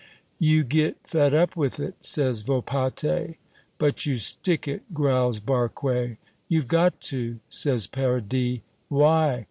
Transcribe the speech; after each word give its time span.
"You 0.39 0.63
get 0.63 0.97
fed 1.05 1.31
up 1.31 1.55
with 1.55 1.79
it," 1.79 1.93
says 2.01 2.41
Volpatte. 2.41 3.35
"But 3.77 4.03
you 4.03 4.17
stick 4.17 4.67
it," 4.67 4.91
growls 4.95 5.39
Barque. 5.39 6.17
"You've 6.47 6.67
got 6.67 6.99
to," 7.01 7.39
says 7.49 7.85
Paradis. 7.85 8.61
"Why?" 8.89 9.39